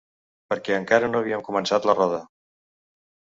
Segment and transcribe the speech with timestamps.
[0.53, 2.23] Perquè encara no havíem començat la roda.